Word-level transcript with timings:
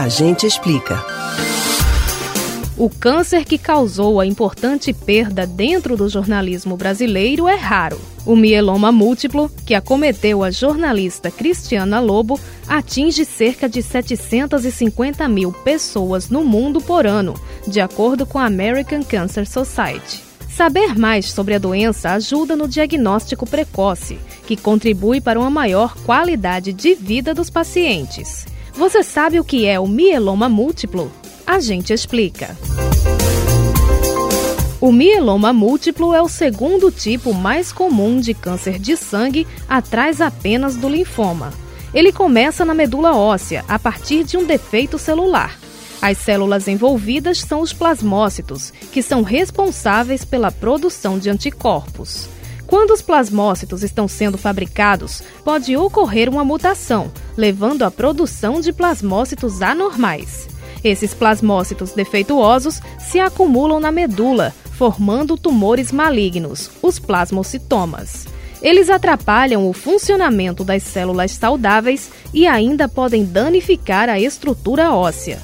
A 0.00 0.08
gente 0.08 0.46
explica. 0.46 1.04
O 2.74 2.88
câncer 2.88 3.44
que 3.44 3.58
causou 3.58 4.18
a 4.18 4.24
importante 4.24 4.94
perda 4.94 5.46
dentro 5.46 5.94
do 5.94 6.08
jornalismo 6.08 6.74
brasileiro 6.74 7.46
é 7.46 7.54
raro. 7.54 8.00
O 8.24 8.34
mieloma 8.34 8.90
múltiplo, 8.90 9.50
que 9.66 9.74
acometeu 9.74 10.42
a 10.42 10.50
jornalista 10.50 11.30
Cristiana 11.30 12.00
Lobo, 12.00 12.40
atinge 12.66 13.26
cerca 13.26 13.68
de 13.68 13.82
750 13.82 15.28
mil 15.28 15.52
pessoas 15.52 16.30
no 16.30 16.42
mundo 16.44 16.80
por 16.80 17.06
ano, 17.06 17.34
de 17.68 17.78
acordo 17.78 18.24
com 18.24 18.38
a 18.38 18.46
American 18.46 19.02
Cancer 19.02 19.46
Society. 19.46 20.22
Saber 20.48 20.98
mais 20.98 21.30
sobre 21.30 21.56
a 21.56 21.58
doença 21.58 22.12
ajuda 22.12 22.56
no 22.56 22.66
diagnóstico 22.66 23.46
precoce, 23.46 24.18
que 24.46 24.56
contribui 24.56 25.20
para 25.20 25.38
uma 25.38 25.50
maior 25.50 25.94
qualidade 26.06 26.72
de 26.72 26.94
vida 26.94 27.34
dos 27.34 27.50
pacientes. 27.50 28.46
Você 28.72 29.02
sabe 29.02 29.38
o 29.38 29.44
que 29.44 29.66
é 29.66 29.78
o 29.78 29.86
mieloma 29.86 30.48
múltiplo? 30.48 31.10
A 31.46 31.58
gente 31.58 31.92
explica. 31.92 32.56
O 34.80 34.90
mieloma 34.92 35.52
múltiplo 35.52 36.14
é 36.14 36.22
o 36.22 36.28
segundo 36.28 36.90
tipo 36.90 37.34
mais 37.34 37.72
comum 37.72 38.20
de 38.20 38.32
câncer 38.32 38.78
de 38.78 38.96
sangue, 38.96 39.46
atrás 39.68 40.20
apenas 40.20 40.76
do 40.76 40.88
linfoma. 40.88 41.52
Ele 41.92 42.12
começa 42.12 42.64
na 42.64 42.72
medula 42.72 43.14
óssea, 43.14 43.64
a 43.68 43.78
partir 43.78 44.24
de 44.24 44.36
um 44.36 44.44
defeito 44.46 44.98
celular. 44.98 45.58
As 46.00 46.16
células 46.16 46.66
envolvidas 46.66 47.40
são 47.40 47.60
os 47.60 47.72
plasmócitos, 47.72 48.72
que 48.90 49.02
são 49.02 49.22
responsáveis 49.22 50.24
pela 50.24 50.50
produção 50.50 51.18
de 51.18 51.28
anticorpos. 51.28 52.26
Quando 52.66 52.92
os 52.92 53.02
plasmócitos 53.02 53.82
estão 53.82 54.06
sendo 54.06 54.38
fabricados, 54.38 55.22
pode 55.44 55.76
ocorrer 55.76 56.28
uma 56.28 56.44
mutação, 56.44 57.10
levando 57.36 57.82
à 57.82 57.90
produção 57.90 58.60
de 58.60 58.72
plasmócitos 58.72 59.62
anormais. 59.62 60.48
Esses 60.82 61.12
plasmócitos 61.12 61.92
defeituosos 61.92 62.80
se 62.98 63.18
acumulam 63.20 63.80
na 63.80 63.92
medula, 63.92 64.54
formando 64.72 65.36
tumores 65.36 65.92
malignos, 65.92 66.70
os 66.82 66.98
plasmocitomas. 66.98 68.26
Eles 68.62 68.90
atrapalham 68.90 69.68
o 69.68 69.72
funcionamento 69.72 70.64
das 70.64 70.82
células 70.82 71.32
saudáveis 71.32 72.10
e 72.32 72.46
ainda 72.46 72.88
podem 72.88 73.24
danificar 73.24 74.08
a 74.08 74.20
estrutura 74.20 74.92
óssea. 74.92 75.38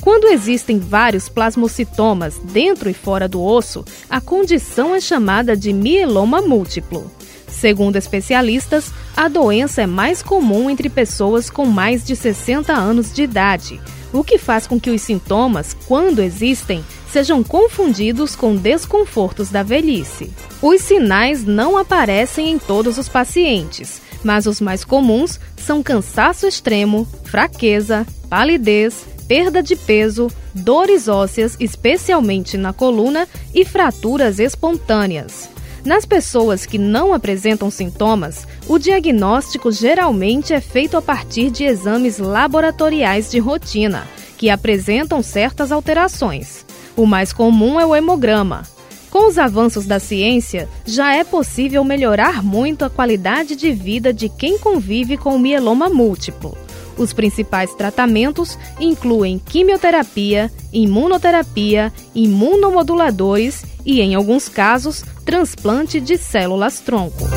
Quando 0.00 0.26
existem 0.26 0.78
vários 0.78 1.28
plasmocitomas 1.28 2.38
dentro 2.38 2.90
e 2.90 2.94
fora 2.94 3.28
do 3.28 3.42
osso, 3.42 3.84
a 4.10 4.20
condição 4.20 4.94
é 4.94 5.00
chamada 5.00 5.56
de 5.56 5.72
mieloma 5.72 6.42
múltiplo. 6.42 7.08
Segundo 7.52 7.96
especialistas, 7.96 8.90
a 9.16 9.28
doença 9.28 9.82
é 9.82 9.86
mais 9.86 10.22
comum 10.22 10.68
entre 10.68 10.88
pessoas 10.88 11.48
com 11.48 11.66
mais 11.66 12.04
de 12.04 12.16
60 12.16 12.72
anos 12.72 13.12
de 13.12 13.22
idade, 13.22 13.80
o 14.12 14.24
que 14.24 14.38
faz 14.38 14.66
com 14.66 14.80
que 14.80 14.90
os 14.90 15.02
sintomas, 15.02 15.76
quando 15.86 16.20
existem, 16.20 16.84
sejam 17.10 17.42
confundidos 17.42 18.34
com 18.34 18.56
desconfortos 18.56 19.50
da 19.50 19.62
velhice. 19.62 20.32
Os 20.60 20.80
sinais 20.80 21.44
não 21.44 21.76
aparecem 21.76 22.50
em 22.50 22.58
todos 22.58 22.98
os 22.98 23.08
pacientes, 23.08 24.00
mas 24.24 24.46
os 24.46 24.60
mais 24.60 24.84
comuns 24.84 25.38
são 25.56 25.82
cansaço 25.82 26.46
extremo, 26.46 27.06
fraqueza, 27.24 28.06
palidez, 28.28 29.06
perda 29.28 29.62
de 29.62 29.76
peso, 29.76 30.28
dores 30.54 31.06
ósseas, 31.06 31.56
especialmente 31.60 32.56
na 32.56 32.72
coluna, 32.72 33.28
e 33.54 33.64
fraturas 33.64 34.38
espontâneas. 34.38 35.48
Nas 35.84 36.06
pessoas 36.06 36.64
que 36.64 36.78
não 36.78 37.12
apresentam 37.12 37.68
sintomas, 37.68 38.46
o 38.68 38.78
diagnóstico 38.78 39.72
geralmente 39.72 40.52
é 40.52 40.60
feito 40.60 40.96
a 40.96 41.02
partir 41.02 41.50
de 41.50 41.64
exames 41.64 42.18
laboratoriais 42.18 43.28
de 43.28 43.40
rotina, 43.40 44.06
que 44.38 44.48
apresentam 44.48 45.20
certas 45.22 45.72
alterações. 45.72 46.64
O 46.96 47.04
mais 47.04 47.32
comum 47.32 47.80
é 47.80 47.86
o 47.86 47.96
hemograma. 47.96 48.62
Com 49.10 49.28
os 49.28 49.36
avanços 49.38 49.84
da 49.84 49.98
ciência, 49.98 50.68
já 50.86 51.16
é 51.16 51.24
possível 51.24 51.82
melhorar 51.82 52.44
muito 52.44 52.84
a 52.84 52.90
qualidade 52.90 53.56
de 53.56 53.72
vida 53.72 54.12
de 54.12 54.28
quem 54.28 54.58
convive 54.58 55.16
com 55.16 55.34
o 55.34 55.38
mieloma 55.38 55.88
múltiplo. 55.88 56.56
Os 56.96 57.12
principais 57.12 57.74
tratamentos 57.74 58.58
incluem 58.78 59.38
quimioterapia, 59.38 60.50
imunoterapia, 60.72 61.92
imunomoduladores 62.14 63.64
e, 63.84 64.00
em 64.00 64.14
alguns 64.14 64.48
casos, 64.48 65.04
transplante 65.24 66.00
de 66.00 66.16
células-tronco. 66.18 67.28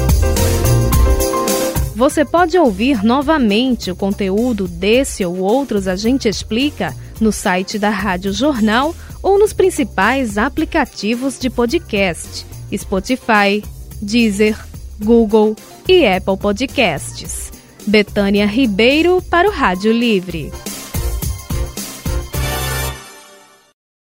Você 1.95 2.25
pode 2.25 2.57
ouvir 2.57 3.03
novamente 3.05 3.89
o 3.89 3.95
conteúdo 3.95 4.67
desse 4.67 5.23
ou 5.23 5.37
outros 5.39 5.87
A 5.87 5.95
Gente 5.95 6.27
Explica 6.27 6.93
no 7.21 7.31
site 7.31 7.79
da 7.79 7.89
Rádio 7.89 8.33
Jornal 8.33 8.93
ou 9.23 9.39
nos 9.39 9.53
principais 9.53 10.37
aplicativos 10.37 11.39
de 11.39 11.49
podcast: 11.49 12.45
Spotify, 12.75 13.63
Deezer, 14.01 14.57
Google 15.01 15.55
e 15.87 16.05
Apple 16.05 16.37
Podcasts. 16.37 17.54
Betânia 17.87 18.45
Ribeiro 18.45 19.21
para 19.29 19.47
o 19.47 19.51
Rádio 19.51 19.91
Livre. 19.91 20.51